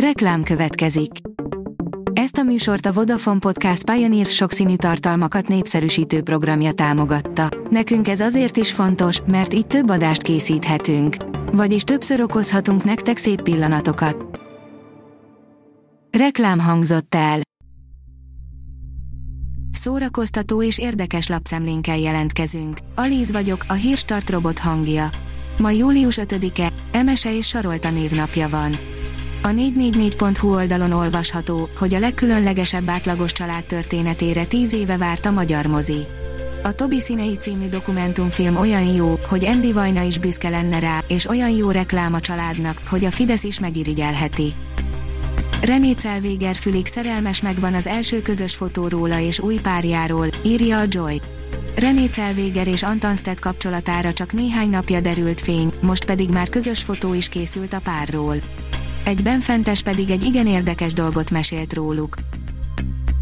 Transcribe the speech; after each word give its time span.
Reklám 0.00 0.42
következik. 0.42 1.10
Ezt 2.12 2.36
a 2.36 2.42
műsort 2.42 2.86
a 2.86 2.92
Vodafone 2.92 3.38
Podcast 3.38 3.90
Pioneer 3.90 4.26
sokszínű 4.26 4.76
tartalmakat 4.76 5.48
népszerűsítő 5.48 6.22
programja 6.22 6.72
támogatta. 6.72 7.48
Nekünk 7.70 8.08
ez 8.08 8.20
azért 8.20 8.56
is 8.56 8.72
fontos, 8.72 9.20
mert 9.26 9.54
így 9.54 9.66
több 9.66 9.88
adást 9.90 10.22
készíthetünk. 10.22 11.16
Vagyis 11.52 11.82
többször 11.82 12.20
okozhatunk 12.20 12.84
nektek 12.84 13.16
szép 13.16 13.42
pillanatokat. 13.42 14.40
Reklám 16.18 16.58
hangzott 16.58 17.14
el. 17.14 17.40
Szórakoztató 19.70 20.62
és 20.62 20.78
érdekes 20.78 21.28
lapszemlénkkel 21.28 21.98
jelentkezünk. 21.98 22.78
Alíz 22.94 23.32
vagyok, 23.32 23.64
a 23.68 23.72
hírstart 23.72 24.30
robot 24.30 24.58
hangja. 24.58 25.08
Ma 25.58 25.70
július 25.70 26.18
5-e, 26.22 26.72
Emese 26.92 27.36
és 27.36 27.46
Sarolta 27.46 27.90
névnapja 27.90 28.48
van. 28.48 28.72
A 29.46 29.48
444.hu 29.48 30.54
oldalon 30.54 30.92
olvasható, 30.92 31.68
hogy 31.76 31.94
a 31.94 31.98
legkülönlegesebb 31.98 32.88
átlagos 32.88 33.32
család 33.32 33.64
történetére 33.64 34.44
10 34.44 34.72
éve 34.72 34.96
várt 34.96 35.26
a 35.26 35.30
magyar 35.30 35.66
mozi. 35.66 36.06
A 36.62 36.72
Tobi 36.72 37.00
Színei 37.00 37.36
című 37.36 37.68
dokumentumfilm 37.68 38.56
olyan 38.56 38.94
jó, 38.94 39.18
hogy 39.28 39.44
Andy 39.44 39.72
Vajna 39.72 40.02
is 40.02 40.18
büszke 40.18 40.48
lenne 40.48 40.78
rá, 40.78 41.04
és 41.08 41.28
olyan 41.28 41.50
jó 41.50 41.70
reklám 41.70 42.14
a 42.14 42.20
családnak, 42.20 42.80
hogy 42.88 43.04
a 43.04 43.10
Fidesz 43.10 43.42
is 43.44 43.60
megirigyelheti. 43.60 44.52
René 45.62 45.92
Celvéger 45.92 46.56
fülig 46.56 46.86
szerelmes 46.86 47.40
megvan 47.40 47.74
az 47.74 47.86
első 47.86 48.22
közös 48.22 48.54
fotó 48.54 48.88
róla 48.88 49.20
és 49.20 49.38
új 49.38 49.54
párjáról, 49.54 50.28
írja 50.44 50.78
a 50.78 50.84
Joy. 50.88 51.20
René 51.76 52.06
Celvéger 52.06 52.68
és 52.68 52.82
Antanstedt 52.82 53.40
kapcsolatára 53.40 54.12
csak 54.12 54.32
néhány 54.32 54.70
napja 54.70 55.00
derült 55.00 55.40
fény, 55.40 55.72
most 55.80 56.04
pedig 56.04 56.30
már 56.30 56.48
közös 56.48 56.82
fotó 56.82 57.14
is 57.14 57.28
készült 57.28 57.72
a 57.72 57.80
párról. 57.80 58.36
Egy 59.06 59.22
benfentes 59.22 59.82
pedig 59.82 60.10
egy 60.10 60.24
igen 60.24 60.46
érdekes 60.46 60.92
dolgot 60.92 61.30
mesélt 61.30 61.72
róluk. 61.74 62.16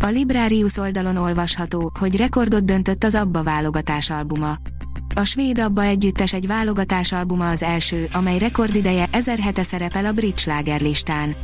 A 0.00 0.06
Librarius 0.06 0.76
oldalon 0.76 1.16
olvasható, 1.16 1.92
hogy 1.98 2.16
rekordot 2.16 2.64
döntött 2.64 3.04
az 3.04 3.14
ABBA 3.14 3.42
válogatás 3.42 4.10
albuma. 4.10 4.54
A 5.14 5.24
svéd 5.24 5.58
ABBA 5.58 5.82
együttes 5.82 6.32
egy 6.32 6.46
válogatás 6.46 7.12
albuma 7.12 7.48
az 7.48 7.62
első, 7.62 8.08
amely 8.12 8.38
rekordideje 8.38 9.08
1000 9.10 9.38
hete 9.38 9.62
szerepel 9.62 10.04
a 10.04 10.12
brit 10.12 10.38
slágerlistán. 10.38 11.34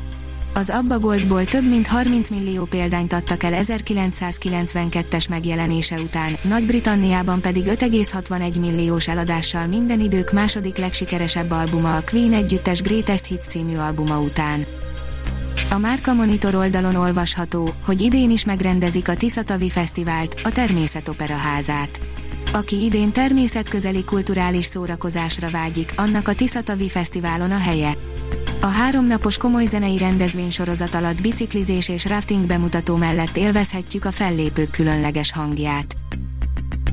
Az 0.55 0.70
Abba 0.70 0.98
Goldból 0.98 1.45
több 1.45 1.69
mint 1.69 1.87
30 1.87 2.31
millió 2.31 2.65
példányt 2.65 3.12
adtak 3.12 3.43
el 3.43 3.53
1992-es 3.65 5.29
megjelenése 5.29 6.01
után, 6.01 6.39
Nagy-Britanniában 6.43 7.41
pedig 7.41 7.67
5,61 7.67 8.61
milliós 8.61 9.09
eladással 9.09 9.67
minden 9.67 10.01
idők 10.01 10.33
második 10.33 10.77
legsikeresebb 10.77 11.51
albuma 11.51 11.97
a 11.97 12.03
Queen 12.05 12.33
együttes 12.33 12.83
Greatest 12.83 13.27
Hits 13.27 13.45
című 13.45 13.77
albuma 13.77 14.21
után. 14.21 14.67
A 15.71 15.78
Márka 15.78 16.15
Monitor 16.15 16.55
oldalon 16.55 16.95
olvasható, 16.95 17.75
hogy 17.84 18.01
idén 18.01 18.31
is 18.31 18.45
megrendezik 18.45 19.09
a 19.09 19.17
Tiszatavi 19.17 19.71
Fesztivált, 19.71 20.41
a 20.43 20.53
Természetopera 20.53 21.37
házát. 21.37 22.01
Aki 22.53 22.84
idén 22.84 23.12
természetközeli 23.12 24.05
kulturális 24.05 24.65
szórakozásra 24.65 25.51
vágyik, 25.51 25.93
annak 25.97 26.28
a 26.28 26.34
Tiszatavi 26.34 26.89
Fesztiválon 26.89 27.51
a 27.51 27.59
helye. 27.59 27.93
A 28.62 28.66
háromnapos 28.66 29.36
komoly 29.36 29.66
zenei 29.66 29.98
rendezvény 29.98 30.50
sorozat 30.50 30.94
alatt 30.94 31.22
biciklizés 31.22 31.89
és 31.89 32.05
rafting 32.05 32.47
bemutató 32.47 32.97
mellett 32.97 33.36
élvezhetjük 33.36 34.05
a 34.05 34.11
fellépők 34.11 34.70
különleges 34.70 35.33
hangját. 35.33 35.97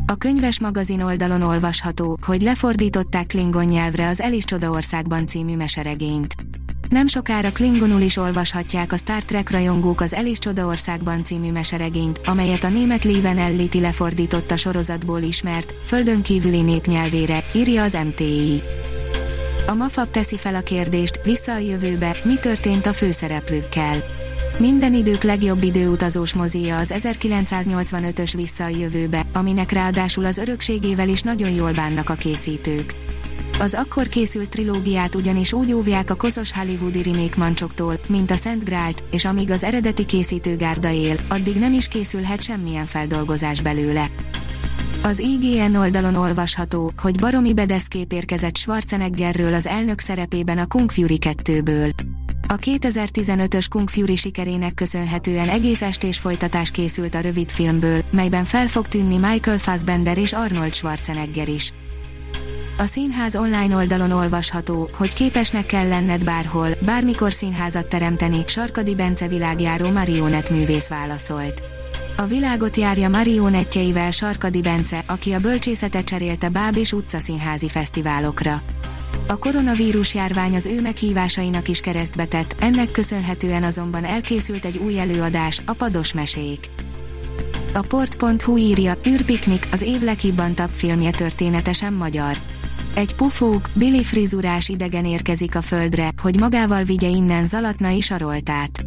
A 0.05 0.15
könyves 0.15 0.59
magazin 0.59 1.01
oldalon 1.01 1.41
olvasható, 1.41 2.19
hogy 2.25 2.41
lefordították 2.41 3.27
Klingon 3.27 3.65
nyelvre 3.65 4.07
az 4.07 4.21
Elis 4.21 4.43
Csodaországban 4.43 5.27
című 5.27 5.55
meseregényt. 5.55 6.35
Nem 6.89 7.07
sokára 7.07 7.51
Klingonul 7.51 8.01
is 8.01 8.17
olvashatják 8.17 8.93
a 8.93 8.97
Star 8.97 9.23
Trek 9.23 9.49
rajongók 9.49 10.01
az 10.01 10.13
Elis 10.13 10.37
Csodaországban 10.37 11.23
című 11.23 11.51
meseregényt, 11.51 12.21
amelyet 12.25 12.63
a 12.63 12.69
német 12.69 13.03
Leven 13.03 13.37
Elliti 13.37 13.79
lefordított 13.79 14.51
a 14.51 14.57
sorozatból 14.57 15.21
ismert, 15.21 15.73
földön 15.83 16.21
kívüli 16.21 16.61
népnyelvére, 16.61 17.43
írja 17.53 17.83
az 17.83 17.97
MTI. 18.05 18.63
A 19.67 19.73
Mafab 19.73 20.11
teszi 20.11 20.37
fel 20.37 20.55
a 20.55 20.61
kérdést, 20.61 21.19
vissza 21.23 21.53
a 21.53 21.57
jövőbe, 21.57 22.17
mi 22.23 22.35
történt 22.35 22.85
a 22.85 22.93
főszereplőkkel. 22.93 24.03
Minden 24.57 24.93
idők 24.93 25.23
legjobb 25.23 25.63
időutazós 25.63 26.33
mozia 26.33 26.77
az 26.77 26.93
1985-ös 26.95 28.33
Vissza 28.35 28.63
a 28.63 28.67
jövőbe, 28.67 29.21
aminek 29.33 29.71
ráadásul 29.71 30.25
az 30.25 30.37
örökségével 30.37 31.09
is 31.09 31.21
nagyon 31.21 31.49
jól 31.49 31.71
bánnak 31.71 32.09
a 32.09 32.13
készítők. 32.13 32.95
Az 33.59 33.73
akkor 33.73 34.07
készült 34.07 34.49
trilógiát 34.49 35.15
ugyanis 35.15 35.53
úgy 35.53 35.73
óvják 35.73 36.09
a 36.09 36.15
koszos 36.15 36.51
hollywoodi 36.51 37.03
remake 37.03 37.37
mancsoktól, 37.37 37.99
mint 38.07 38.31
a 38.31 38.35
Szent 38.35 38.63
Grált, 38.63 39.03
és 39.11 39.25
amíg 39.25 39.51
az 39.51 39.63
eredeti 39.63 40.05
készítőgárda 40.05 40.91
él, 40.91 41.15
addig 41.29 41.57
nem 41.57 41.73
is 41.73 41.87
készülhet 41.87 42.41
semmilyen 42.41 42.85
feldolgozás 42.85 43.61
belőle. 43.61 44.07
Az 45.07 45.19
IGN 45.19 45.75
oldalon 45.75 46.15
olvasható, 46.15 46.91
hogy 47.01 47.19
baromi 47.19 47.53
bedeszkép 47.53 48.11
érkezett 48.11 48.57
Schwarzeneggerről 48.57 49.53
az 49.53 49.67
elnök 49.67 49.99
szerepében 49.99 50.57
a 50.57 50.65
Kung 50.65 50.91
Fury 50.91 51.17
2-ből. 51.21 51.91
A 52.47 52.55
2015-ös 52.55 53.65
Kung 53.69 53.89
Fury 53.89 54.15
sikerének 54.15 54.73
köszönhetően 54.73 55.49
egész 55.49 55.81
estés 55.81 56.17
folytatás 56.17 56.71
készült 56.71 57.15
a 57.15 57.19
rövid 57.19 57.51
filmből, 57.51 58.03
melyben 58.11 58.45
fel 58.45 58.67
fog 58.67 58.87
tűnni 58.87 59.17
Michael 59.17 59.57
Fassbender 59.57 60.17
és 60.17 60.33
Arnold 60.33 60.73
Schwarzenegger 60.73 61.49
is. 61.49 61.73
A 62.77 62.85
színház 62.85 63.35
online 63.35 63.75
oldalon 63.75 64.11
olvasható, 64.11 64.89
hogy 64.93 65.13
képesnek 65.13 65.65
kell 65.65 65.87
lenned 65.87 66.23
bárhol, 66.23 66.69
bármikor 66.85 67.33
színházat 67.33 67.87
teremteni, 67.87 68.43
Sarkadi 68.45 68.95
Bence 68.95 69.27
világjáró 69.27 69.89
marionett 69.89 70.49
művész 70.49 70.87
válaszolt. 70.87 71.76
A 72.19 72.25
világot 72.25 72.77
járja 72.77 73.09
marionettjeivel 73.09 74.11
Sarkadi 74.11 74.61
Bence, 74.61 75.03
aki 75.07 75.31
a 75.31 75.39
bölcsészetet 75.39 76.05
cserélte 76.05 76.49
Báb 76.49 76.77
és 76.77 76.91
utcaszínházi 76.91 77.69
fesztiválokra. 77.69 78.61
A 79.27 79.37
koronavírus 79.37 80.13
járvány 80.13 80.55
az 80.55 80.65
ő 80.65 80.81
meghívásainak 80.81 81.67
is 81.67 81.79
keresztbe 81.79 82.25
tett, 82.25 82.55
ennek 82.59 82.91
köszönhetően 82.91 83.63
azonban 83.63 84.03
elkészült 84.03 84.65
egy 84.65 84.77
új 84.77 84.99
előadás, 84.99 85.61
a 85.65 85.73
Pados 85.73 86.13
Mesék. 86.13 86.69
A 87.73 87.81
port.hu 87.81 88.57
írja, 88.57 88.93
űrpiknik, 89.07 89.67
az 89.71 89.81
év 89.81 90.01
leghibbantabb 90.01 90.71
filmje 90.71 91.11
történetesen 91.11 91.93
magyar. 91.93 92.37
Egy 92.93 93.15
pufók, 93.15 93.69
Billy 93.75 94.03
frizurás 94.03 94.69
idegen 94.69 95.05
érkezik 95.05 95.55
a 95.55 95.61
földre, 95.61 96.09
hogy 96.21 96.39
magával 96.39 96.83
vigye 96.83 97.07
innen 97.07 97.45
Zalatnai 97.45 98.01
Saroltát. 98.01 98.85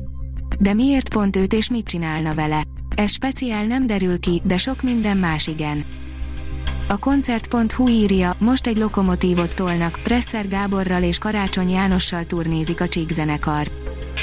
De 0.59 0.75
miért 0.75 1.09
pont 1.09 1.37
őt 1.37 1.53
és 1.53 1.71
mit 1.71 1.87
csinálna 1.87 2.35
vele? 2.35 2.63
Ez 3.01 3.11
speciál 3.11 3.65
nem 3.65 3.87
derül 3.87 4.21
ki, 4.21 4.43
de 4.45 4.59
sok 4.59 4.83
minden 4.83 5.17
más 5.17 5.47
igen. 5.47 5.85
A 6.89 6.99
koncert.hu 6.99 7.89
írja, 7.89 8.37
most 8.39 8.67
egy 8.67 8.77
lokomotívot 8.77 9.55
tolnak, 9.55 10.01
Presser 10.03 10.49
Gáborral 10.49 11.03
és 11.03 11.19
Karácsony 11.19 11.71
Jánossal 11.71 12.25
turnézik 12.25 12.81
a 12.81 12.89
Csík 12.89 13.11
zenekar. 13.11 13.67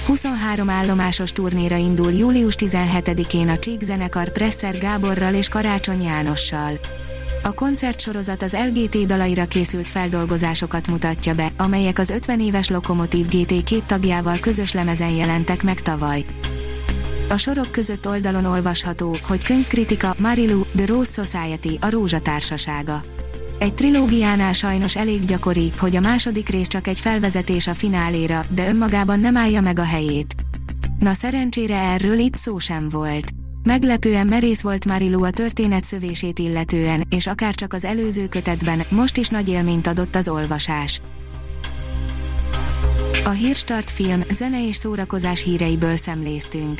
23 0.05 0.69
állomásos 0.69 1.31
turnéra 1.31 1.75
indul 1.75 2.11
július 2.11 2.55
17-én 2.57 3.49
a 3.49 3.57
Csík 3.57 3.81
zenekar 3.81 4.29
Presser 4.29 4.77
Gáborral 4.77 5.33
és 5.33 5.47
Karácsony 5.47 6.01
Jánossal. 6.01 6.73
A 7.43 7.53
koncertsorozat 7.53 8.41
az 8.41 8.57
LGT 8.73 9.05
dalaira 9.05 9.45
készült 9.45 9.89
feldolgozásokat 9.89 10.87
mutatja 10.87 11.35
be, 11.35 11.51
amelyek 11.57 11.99
az 11.99 12.09
50 12.09 12.39
éves 12.39 12.69
Lokomotív 12.69 13.27
GT 13.27 13.63
két 13.63 13.85
tagjával 13.85 14.39
közös 14.39 14.73
lemezen 14.73 15.11
jelentek 15.11 15.63
meg 15.63 15.81
tavaly. 15.81 16.25
A 17.29 17.37
sorok 17.37 17.71
között 17.71 18.07
oldalon 18.07 18.45
olvasható, 18.45 19.17
hogy 19.27 19.43
könyvkritika 19.43 20.15
Marilu, 20.17 20.63
The 20.75 20.85
Rose 20.85 21.23
Society, 21.23 21.77
a 21.81 21.89
Rózsa 21.89 22.19
Társasága. 22.19 23.03
Egy 23.59 23.73
trilógiánál 23.73 24.53
sajnos 24.53 24.95
elég 24.95 25.25
gyakori, 25.25 25.71
hogy 25.77 25.95
a 25.95 25.99
második 25.99 26.49
rész 26.49 26.67
csak 26.67 26.87
egy 26.87 26.99
felvezetés 26.99 27.67
a 27.67 27.73
fináléra, 27.73 28.45
de 28.49 28.67
önmagában 28.67 29.19
nem 29.19 29.37
állja 29.37 29.61
meg 29.61 29.79
a 29.79 29.83
helyét. 29.83 30.35
Na 30.99 31.13
szerencsére 31.13 31.75
erről 31.75 32.19
itt 32.19 32.35
szó 32.35 32.59
sem 32.59 32.89
volt. 32.89 33.31
Meglepően 33.63 34.27
merész 34.27 34.61
volt 34.61 34.85
Marilu 34.85 35.23
a 35.23 35.29
történet 35.29 35.83
szövését 35.83 36.39
illetően, 36.39 37.03
és 37.09 37.27
akár 37.27 37.55
csak 37.55 37.73
az 37.73 37.85
előző 37.85 38.27
kötetben, 38.27 38.85
most 38.89 39.17
is 39.17 39.27
nagy 39.27 39.49
élményt 39.49 39.87
adott 39.87 40.15
az 40.15 40.29
olvasás. 40.29 41.01
A 43.23 43.29
Hírstart 43.29 43.89
film, 43.91 44.23
zene 44.29 44.67
és 44.67 44.75
szórakozás 44.75 45.43
híreiből 45.43 45.97
szemléztünk. 45.97 46.79